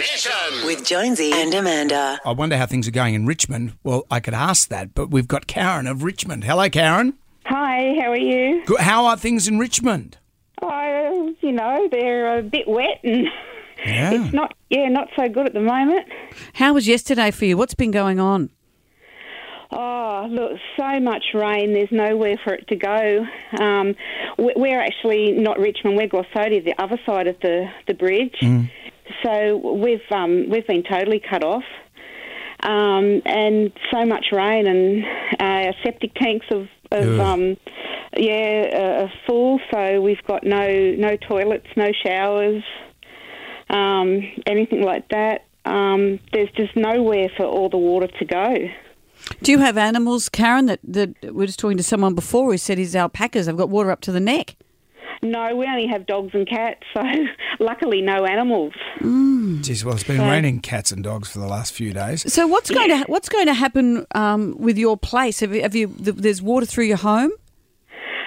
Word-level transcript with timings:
Mission. 0.00 0.64
With 0.66 0.84
Jonesy 0.86 1.30
and 1.32 1.52
Amanda. 1.54 2.18
I 2.24 2.32
wonder 2.32 2.56
how 2.56 2.64
things 2.64 2.88
are 2.88 2.92
going 2.92 3.12
in 3.14 3.26
Richmond. 3.26 3.74
Well, 3.84 4.06
I 4.10 4.18
could 4.20 4.32
ask 4.32 4.68
that, 4.70 4.94
but 4.94 5.10
we've 5.10 5.28
got 5.28 5.46
Karen 5.46 5.86
of 5.86 6.02
Richmond. 6.02 6.44
Hello, 6.44 6.70
Karen. 6.70 7.14
Hi, 7.44 7.94
how 8.00 8.10
are 8.10 8.16
you? 8.16 8.64
Good. 8.64 8.80
How 8.80 9.04
are 9.06 9.16
things 9.18 9.46
in 9.46 9.58
Richmond? 9.58 10.16
Oh, 10.62 11.34
you 11.42 11.52
know, 11.52 11.86
they're 11.90 12.38
a 12.38 12.42
bit 12.42 12.66
wet 12.66 13.00
and 13.04 13.26
Yeah. 13.84 14.24
it's 14.24 14.32
not, 14.32 14.54
yeah, 14.70 14.88
not 14.88 15.08
so 15.16 15.28
good 15.28 15.46
at 15.46 15.52
the 15.52 15.60
moment. 15.60 16.06
How 16.54 16.72
was 16.72 16.88
yesterday 16.88 17.30
for 17.30 17.44
you? 17.44 17.56
What's 17.58 17.74
been 17.74 17.90
going 17.90 18.18
on? 18.18 18.48
Oh, 19.72 20.26
look, 20.28 20.52
so 20.78 20.98
much 20.98 21.24
rain. 21.34 21.72
There's 21.74 21.92
nowhere 21.92 22.36
for 22.42 22.54
it 22.54 22.66
to 22.68 22.76
go. 22.76 23.26
Um, 23.58 23.94
we- 24.36 24.52
we're 24.56 24.80
actually 24.80 25.32
not 25.32 25.58
Richmond. 25.60 25.96
We're 25.96 26.08
Glossodia, 26.08 26.64
the 26.64 26.74
other 26.82 26.98
side 27.06 27.26
of 27.28 27.36
the 27.40 27.68
the 27.86 27.94
bridge. 27.94 28.34
So 29.22 29.56
we've 29.56 30.00
um, 30.10 30.48
we've 30.50 30.66
been 30.66 30.82
totally 30.82 31.20
cut 31.20 31.44
off. 31.44 31.64
Um, 32.62 33.22
and 33.24 33.72
so 33.90 34.04
much 34.04 34.26
rain, 34.32 34.66
and 34.66 35.04
uh, 35.40 35.68
our 35.68 35.74
septic 35.82 36.14
tanks 36.14 36.44
of, 36.50 36.68
of 36.90 37.08
Ugh. 37.08 37.20
um, 37.20 37.56
yeah, 38.16 38.68
uh, 38.74 39.04
are 39.04 39.12
full. 39.26 39.60
So 39.72 40.00
we've 40.02 40.22
got 40.26 40.44
no 40.44 40.94
no 40.98 41.16
toilets, 41.16 41.68
no 41.76 41.90
showers, 42.04 42.62
um, 43.70 44.22
anything 44.46 44.82
like 44.82 45.08
that. 45.08 45.46
Um, 45.64 46.20
there's 46.32 46.50
just 46.50 46.76
nowhere 46.76 47.28
for 47.36 47.44
all 47.44 47.70
the 47.70 47.78
water 47.78 48.08
to 48.18 48.24
go. 48.24 48.56
Do 49.42 49.52
you 49.52 49.58
have 49.58 49.78
animals, 49.78 50.28
Karen? 50.28 50.66
That, 50.66 50.80
that 50.84 51.14
we 51.22 51.30
were 51.30 51.46
just 51.46 51.58
talking 51.58 51.76
to 51.76 51.82
someone 51.82 52.14
before 52.14 52.50
who 52.50 52.58
said 52.58 52.78
his 52.78 52.96
alpacas 52.96 53.46
have 53.46 53.56
got 53.56 53.68
water 53.68 53.90
up 53.90 54.00
to 54.02 54.12
the 54.12 54.20
neck. 54.20 54.56
No, 55.22 55.54
we 55.54 55.66
only 55.66 55.86
have 55.86 56.06
dogs 56.06 56.30
and 56.34 56.48
cats, 56.48 56.82
so 56.94 57.02
luckily 57.60 58.00
no 58.00 58.24
animals. 58.24 58.72
Jeez, 59.00 59.84
well, 59.84 59.94
it's 59.94 60.04
been 60.04 60.20
raining 60.20 60.60
cats 60.60 60.90
and 60.92 61.04
dogs 61.04 61.28
for 61.28 61.40
the 61.40 61.46
last 61.46 61.72
few 61.74 61.92
days. 61.92 62.32
So 62.32 62.46
what's 62.46 62.70
going 62.70 62.88
to 62.88 63.04
what's 63.06 63.28
going 63.28 63.46
to 63.46 63.54
happen 63.54 64.06
um, 64.14 64.56
with 64.58 64.78
your 64.78 64.96
place? 64.96 65.40
Have 65.40 65.54
you, 65.54 65.62
have 65.62 65.74
you 65.74 65.88
there's 65.98 66.40
water 66.40 66.64
through 66.64 66.84
your 66.84 66.96
home? 66.96 67.32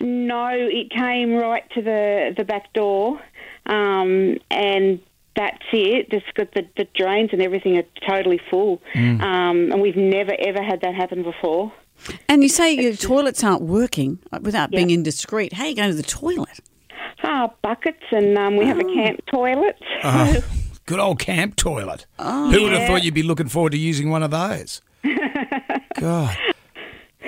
No, 0.00 0.48
it 0.52 0.90
came 0.90 1.34
right 1.34 1.64
to 1.74 1.82
the 1.82 2.34
the 2.36 2.44
back 2.44 2.72
door, 2.72 3.20
um, 3.66 4.36
and 4.50 5.00
that's 5.34 5.64
it. 5.72 6.10
Just 6.10 6.32
got 6.34 6.52
the, 6.54 6.66
the 6.76 6.86
drains 6.94 7.30
and 7.32 7.42
everything 7.42 7.78
are 7.78 7.84
totally 8.08 8.40
full, 8.50 8.80
um, 8.94 9.72
and 9.72 9.80
we've 9.80 9.96
never 9.96 10.34
ever 10.38 10.62
had 10.62 10.82
that 10.82 10.94
happen 10.94 11.22
before. 11.22 11.72
And 12.28 12.42
you 12.42 12.48
say 12.50 12.72
your 12.74 12.94
toilets 12.94 13.42
aren't 13.42 13.62
working 13.62 14.18
uh, 14.30 14.38
without 14.42 14.70
being 14.70 14.90
Yeah. 14.90 14.96
indiscreet. 14.96 15.54
How 15.54 15.64
are 15.64 15.68
you 15.68 15.74
going 15.74 15.90
to 15.90 15.96
the 15.96 16.02
toilet? 16.02 16.60
Ah, 17.22 17.50
buckets, 17.62 18.02
and 18.10 18.36
um, 18.38 18.56
we 18.56 18.66
have 18.66 18.78
a 18.78 18.84
camp 18.84 19.24
toilet. 19.26 19.76
Oh, 20.04 20.36
good 20.86 20.98
old 21.00 21.18
camp 21.18 21.56
toilet. 21.56 22.06
Who 22.18 22.62
would 22.62 22.72
have 22.72 22.82
Yeah. 22.82 22.86
thought 22.86 23.04
you'd 23.04 23.14
be 23.14 23.22
looking 23.22 23.48
forward 23.48 23.72
to 23.72 23.78
using 23.78 24.10
one 24.10 24.22
of 24.22 24.30
those? 24.30 24.80
God. 25.94 26.36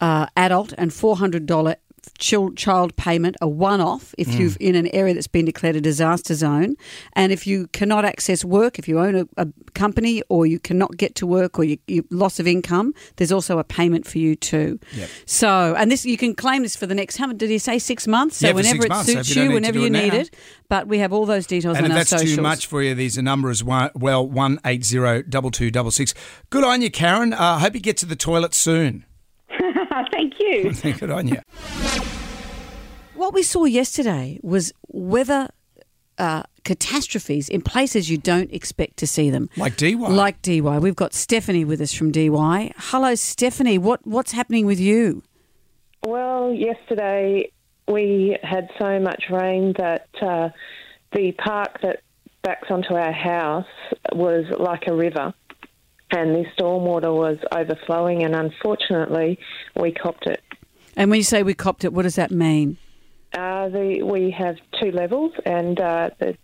uh, 0.00 0.26
adult 0.36 0.72
and 0.76 0.92
four 0.92 1.16
hundred 1.16 1.46
dollar 1.46 1.76
child 2.18 2.96
payment, 2.96 3.36
a 3.40 3.48
one-off 3.48 4.14
if 4.18 4.34
you're 4.34 4.52
in 4.60 4.74
an 4.74 4.86
area 4.88 5.14
that's 5.14 5.26
been 5.26 5.44
declared 5.44 5.76
a 5.76 5.80
disaster 5.80 6.34
zone, 6.34 6.76
and 7.14 7.32
if 7.32 7.46
you 7.46 7.66
cannot 7.68 8.04
access 8.04 8.44
work, 8.44 8.78
if 8.78 8.88
you 8.88 8.98
own 8.98 9.14
a, 9.14 9.26
a 9.36 9.48
company 9.74 10.22
or 10.28 10.46
you 10.46 10.58
cannot 10.58 10.96
get 10.96 11.14
to 11.16 11.26
work 11.26 11.58
or 11.58 11.64
you, 11.64 11.78
you 11.86 12.04
loss 12.10 12.38
of 12.38 12.46
income, 12.46 12.94
there's 13.16 13.32
also 13.32 13.58
a 13.58 13.64
payment 13.64 14.06
for 14.06 14.18
you 14.18 14.36
too. 14.36 14.78
Yep. 14.94 15.08
So, 15.26 15.74
and 15.76 15.90
this 15.90 16.04
you 16.04 16.16
can 16.16 16.34
claim 16.34 16.62
this 16.62 16.76
for 16.76 16.86
the 16.86 16.94
next. 16.94 17.16
How 17.16 17.32
did 17.32 17.50
he 17.50 17.58
say 17.58 17.78
six 17.78 18.06
months? 18.06 18.38
So 18.38 18.48
Yeah, 18.48 18.52
whenever 18.54 18.84
it 18.84 18.88
months, 18.88 19.06
so 19.06 19.14
suits 19.14 19.36
you 19.36 19.44
you, 19.44 19.52
whenever 19.52 19.78
you 19.78 19.90
need 19.90 20.12
now. 20.12 20.20
it. 20.20 20.34
But 20.68 20.88
we 20.88 20.98
have 20.98 21.12
all 21.12 21.26
those 21.26 21.46
details 21.46 21.76
And 21.76 21.86
on 21.86 21.92
if 21.92 21.96
that's 21.96 22.10
socials. 22.10 22.36
too 22.36 22.42
much 22.42 22.66
for 22.66 22.82
you, 22.82 22.94
there's 22.94 23.16
a 23.16 23.22
number 23.22 23.50
as 23.50 23.62
one, 23.62 23.90
well, 23.94 24.26
one 24.26 24.58
eight 24.64 24.84
zero 24.84 25.22
double 25.22 25.50
two 25.50 25.70
double 25.70 25.90
six. 25.90 26.14
Good 26.50 26.64
on 26.64 26.82
you, 26.82 26.90
Karen. 26.90 27.32
I 27.32 27.54
uh, 27.54 27.58
hope 27.58 27.74
you 27.74 27.80
get 27.80 27.96
to 27.98 28.06
the 28.06 28.16
toilet 28.16 28.54
soon. 28.54 29.04
Thank 30.12 30.34
you. 30.38 30.72
Good 30.98 31.10
on 31.10 31.28
you. 31.28 31.40
What 33.14 33.32
we 33.32 33.42
saw 33.42 33.64
yesterday 33.64 34.40
was 34.42 34.72
weather 34.88 35.48
uh, 36.18 36.42
catastrophes 36.64 37.48
in 37.48 37.62
places 37.62 38.10
you 38.10 38.18
don't 38.18 38.52
expect 38.52 38.96
to 38.98 39.06
see 39.06 39.30
them. 39.30 39.48
Like 39.56 39.76
Dee 39.76 39.94
Why. 39.94 40.08
Like 40.08 40.42
Dee 40.42 40.60
Why. 40.60 40.78
We've 40.78 40.96
got 40.96 41.14
Stephanie 41.14 41.64
with 41.64 41.80
us 41.80 41.92
from 41.92 42.10
Dee 42.10 42.30
Why. 42.30 42.72
Hello, 42.76 43.14
Stephanie. 43.14 43.78
What 43.78 44.06
what's 44.06 44.32
happening 44.32 44.66
with 44.66 44.80
you? 44.80 45.22
Well, 46.04 46.52
yesterday 46.52 47.50
we 47.88 48.36
had 48.42 48.68
so 48.78 48.98
much 48.98 49.24
rain 49.30 49.74
that 49.78 50.08
uh, 50.20 50.48
the 51.12 51.32
park 51.32 51.80
that 51.82 52.00
backs 52.42 52.68
onto 52.70 52.94
our 52.94 53.12
house 53.12 53.66
was 54.12 54.44
like 54.58 54.86
a 54.86 54.94
river, 54.94 55.32
and 56.14 56.34
the 56.34 56.44
stormwater 56.56 57.14
was 57.14 57.38
overflowing, 57.52 58.22
and 58.22 58.34
unfortunately, 58.34 59.38
we 59.80 59.92
copped 59.92 60.26
it. 60.26 60.42
And 60.96 61.10
when 61.10 61.18
you 61.18 61.24
say 61.24 61.42
we 61.42 61.54
copped 61.54 61.84
it, 61.84 61.92
what 61.92 62.02
does 62.02 62.14
that 62.14 62.30
mean? 62.30 62.78
Uh, 63.32 63.68
the, 63.68 64.02
we 64.02 64.30
have 64.30 64.56
two 64.80 64.92
levels, 64.92 65.32
and 65.44 65.80
uh, 65.80 66.10
the 66.20 66.36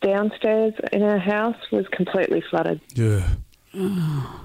downstairs 0.00 0.72
in 0.92 1.02
our 1.02 1.18
house 1.18 1.56
was 1.70 1.86
completely 1.92 2.42
flooded. 2.50 2.80
Yeah. 2.94 3.28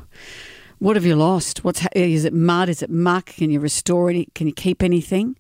What 0.80 0.96
have 0.96 1.06
you 1.08 1.16
lost? 1.16 1.64
What's 1.64 1.80
ha- 1.80 1.90
is 1.96 2.24
it 2.24 2.34
mud? 2.34 2.70
Is 2.70 2.84
it 2.84 2.92
muck? 2.92 3.26
Can 3.26 3.50
you 3.50 3.60
restore 3.60 4.12
any? 4.12 4.28
Can 4.36 4.46
you 4.46 4.54
keep 4.54 4.84
anything? 4.84 5.36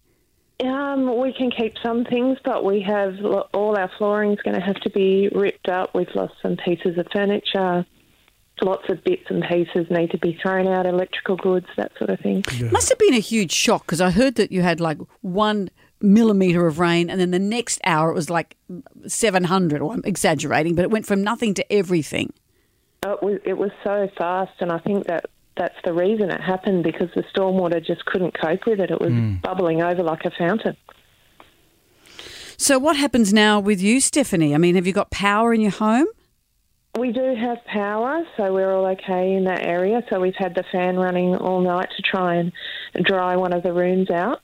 Um, 0.65 1.19
we 1.19 1.31
can 1.31 1.51
keep 1.51 1.75
some 1.83 2.05
things, 2.05 2.39
but 2.43 2.65
we 2.65 2.81
have 2.81 3.23
all 3.53 3.77
our 3.77 3.91
flooring 3.99 4.31
is 4.31 4.41
going 4.41 4.59
to 4.59 4.65
have 4.65 4.77
to 4.77 4.89
be 4.89 5.29
ripped 5.31 5.69
up. 5.69 5.93
We've 5.93 6.09
lost 6.15 6.33
some 6.41 6.57
pieces 6.57 6.97
of 6.97 7.05
furniture. 7.13 7.85
Lots 8.61 8.89
of 8.89 9.03
bits 9.03 9.25
and 9.29 9.43
pieces 9.43 9.85
need 9.91 10.11
to 10.11 10.17
be 10.17 10.37
thrown 10.41 10.67
out, 10.67 10.85
electrical 10.87 11.35
goods, 11.35 11.67
that 11.77 11.91
sort 11.97 12.09
of 12.09 12.19
thing. 12.19 12.43
Must 12.71 12.89
have 12.89 12.97
been 12.97 13.13
a 13.13 13.19
huge 13.19 13.51
shock 13.51 13.85
because 13.85 14.01
I 14.01 14.09
heard 14.09 14.35
that 14.35 14.51
you 14.51 14.63
had 14.63 14.79
like 14.79 14.97
one 15.21 15.69
millimeter 16.01 16.65
of 16.65 16.79
rain, 16.79 17.09
and 17.09 17.19
then 17.19 17.31
the 17.31 17.39
next 17.39 17.79
hour 17.83 18.09
it 18.09 18.15
was 18.15 18.29
like 18.29 18.55
seven 19.05 19.43
hundred. 19.43 19.81
Or 19.81 19.93
I'm 19.93 20.01
exaggerating, 20.03 20.75
but 20.75 20.83
it 20.83 20.91
went 20.91 21.05
from 21.05 21.23
nothing 21.23 21.53
to 21.55 21.73
everything. 21.73 22.33
Oh, 23.05 23.13
it 23.13 23.23
was, 23.23 23.39
it 23.45 23.57
was 23.57 23.71
so 23.83 24.09
fast, 24.17 24.53
and 24.59 24.71
I 24.71 24.79
think 24.79 25.05
that 25.05 25.25
that's 25.55 25.77
the 25.83 25.93
reason 25.93 26.29
it 26.31 26.41
happened 26.41 26.83
because 26.83 27.09
the 27.15 27.23
stormwater 27.23 27.83
just 27.83 28.05
couldn't 28.05 28.39
cope 28.39 28.65
with 28.65 28.79
it. 28.79 28.91
It 28.91 28.99
was 28.99 29.11
hmm. 29.11 29.35
bubbling 29.35 29.81
over 29.81 30.03
like 30.03 30.25
a 30.25 30.31
fountain. 30.31 30.77
So 32.57 32.79
what 32.79 32.95
happens 32.95 33.33
now 33.33 33.59
with 33.59 33.81
you, 33.81 34.01
Stephanie? 34.01 34.55
I 34.55 34.57
mean, 34.57 34.75
have 34.75 34.87
you 34.87 34.93
got 34.93 35.11
power 35.11 35.53
in 35.53 35.61
your 35.61 35.71
home? 35.71 36.07
We 36.97 37.11
do 37.11 37.35
have 37.35 37.63
power, 37.65 38.23
so 38.35 38.53
we're 38.53 38.73
all 38.73 38.85
okay 38.87 39.33
in 39.33 39.43
that 39.45 39.61
area. 39.63 40.01
So 40.09 40.19
we've 40.19 40.35
had 40.35 40.55
the 40.55 40.63
fan 40.71 40.97
running 40.97 41.35
all 41.35 41.61
night 41.61 41.89
to 41.95 42.01
try 42.01 42.35
and 42.35 42.51
dry 43.03 43.35
one 43.35 43.53
of 43.53 43.63
the 43.63 43.71
rooms 43.73 44.09
out. 44.09 44.41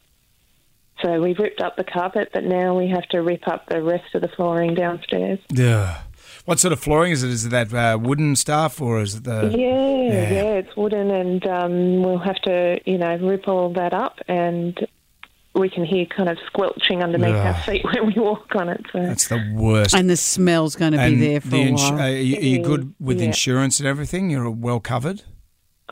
So 1.02 1.19
we've 1.22 1.38
ripped 1.40 1.59
up 1.62 1.75
the 1.75 1.84
carpet, 1.84 2.30
but 2.34 2.44
now 2.44 2.78
we 2.78 2.88
have 2.90 3.03
to 3.09 3.22
rip 3.22 3.47
up 3.47 3.68
the 3.68 3.81
rest 3.81 4.14
of 4.16 4.22
the 4.22 4.28
flooring 4.30 4.75
downstairs. 4.75 5.40
Yeah. 5.52 6.02
What 6.46 6.59
sort 6.59 6.74
of 6.74 6.80
flooring 6.80 7.12
is 7.14 7.24
it? 7.24 7.30
Is 7.31 7.46
it 7.46 7.50
that 7.50 7.74
uh, 7.74 7.97
wooden 7.97 8.36
stuff 8.36 8.81
or 8.81 9.02
is 9.02 9.16
it 9.16 9.24
the. 9.24 9.50
Yeah, 9.52 9.58
Yeah. 9.58 10.31
yeah, 10.31 10.53
it's 10.59 10.75
wooden, 10.75 11.09
and 11.09 11.46
um, 11.47 12.03
we'll 12.03 12.18
have 12.20 12.41
to, 12.44 12.79
you 12.85 12.97
know, 12.97 13.16
rip 13.17 13.47
all 13.47 13.72
that 13.73 13.94
up, 13.94 14.20
and 14.28 14.78
we 15.55 15.70
can 15.70 15.85
hear 15.85 16.05
kind 16.05 16.29
of 16.29 16.38
squelching 16.47 17.03
underneath 17.03 17.35
Ugh. 17.35 17.46
our 17.47 17.53
feet 17.64 17.84
when 17.94 18.08
we 18.08 18.14
walk 18.22 18.55
on 18.55 18.70
it. 18.70 18.85
So 18.91 19.00
That's 19.03 19.28
the 19.28 19.53
worst. 19.55 19.94
And 19.96 20.09
the 20.09 20.17
smell's 20.17 20.76
going 20.76 20.94
to 20.94 20.97
be 20.97 21.03
And 21.03 21.22
there 21.22 21.41
for 21.41 21.47
the 21.50 21.58
a 21.58 21.66
ins- 21.66 21.82
while. 21.82 22.00
Are 22.02 22.09
you, 22.09 22.38
are 22.38 22.41
you 22.41 22.64
good 22.64 22.94
with 23.00 23.20
Yeah. 23.20 23.26
insurance 23.28 23.79
and 23.79 23.88
everything? 23.88 24.29
You're 24.29 24.50
well 24.50 24.79
covered? 24.79 25.23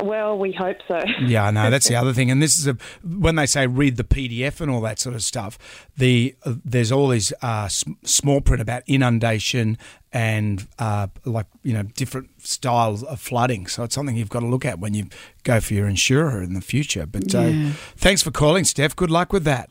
Well, 0.02 0.38
we 0.38 0.52
hope 0.52 0.78
so. 0.88 1.00
Yeah, 1.22 1.46
I 1.46 1.52
know. 1.52 1.70
That's 1.70 1.88
the 1.88 1.96
other 2.02 2.14
thing. 2.14 2.32
And 2.32 2.42
this 2.42 2.58
is 2.58 2.68
a 2.68 2.78
when 3.04 3.36
they 3.36 3.46
say 3.46 3.68
read 3.68 3.98
the 3.98 4.04
PDS 4.04 4.62
and 4.62 4.72
all 4.72 4.82
that 4.82 5.00
sort 5.00 5.16
of 5.16 5.24
stuff. 5.24 5.58
The 5.98 6.36
uh, 6.46 6.56
there's 6.66 6.92
all 6.92 7.08
these 7.10 7.32
uh, 7.42 7.68
sm- 7.68 7.94
small 8.04 8.42
print 8.42 8.62
about 8.62 8.84
inundation 8.88 9.78
and 10.14 10.68
uh, 10.80 11.08
like 11.26 11.46
you 11.64 11.74
know 11.74 11.84
different 11.84 12.30
styles 12.42 13.04
of 13.04 13.20
flooding. 13.20 13.68
So 13.68 13.84
it's 13.84 13.96
something 13.96 14.16
you've 14.16 14.30
got 14.30 14.42
to 14.42 14.48
look 14.48 14.66
at 14.66 14.80
when 14.80 14.94
you 14.94 15.06
go 15.44 15.60
for 15.60 15.74
your 15.74 15.88
insurer 15.88 16.42
in 16.42 16.54
the 16.54 16.62
future. 16.62 17.06
But 17.06 17.34
uh, 17.36 17.42
Yeah. 17.42 17.72
thanks 17.96 18.22
for 18.22 18.32
calling, 18.32 18.64
Steph. 18.66 18.96
Good 18.96 19.12
luck 19.12 19.32
with 19.32 19.44
that. 19.46 19.70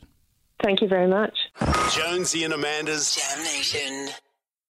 Thank 0.63 0.81
you 0.81 0.87
very 0.87 1.07
much. 1.07 1.35
Jonesy 1.91 2.43
and 2.43 2.53
Amanda's 2.53 3.15
Jam 3.15 3.43
Nation. 3.43 4.09